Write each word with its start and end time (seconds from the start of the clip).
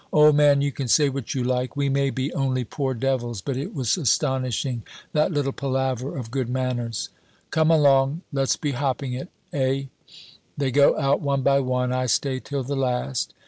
Old 0.11 0.33
man, 0.35 0.61
you 0.61 0.71
can 0.71 0.87
say 0.87 1.09
what 1.09 1.35
you 1.35 1.43
like 1.43 1.77
we 1.77 1.87
may 1.87 2.09
be 2.09 2.33
only 2.33 2.63
poor 2.63 2.95
devils, 2.95 3.39
but 3.39 3.55
it 3.55 3.75
was 3.75 3.97
astonishing, 3.97 4.81
that 5.13 5.31
little 5.31 5.51
palaver 5.51 6.17
of 6.17 6.31
good 6.31 6.49
manners. 6.49 7.09
"'Come 7.51 7.69
along! 7.69 8.23
Let's 8.33 8.55
be 8.55 8.71
hopping 8.71 9.13
it, 9.13 9.29
eh?' 9.53 9.83
"They 10.57 10.71
go 10.71 10.97
out 10.97 11.21
one 11.21 11.43
by 11.43 11.59
one. 11.59 11.93
I 11.93 12.07
stay 12.07 12.39
till 12.39 12.63
the 12.63 12.75
last. 12.75 13.35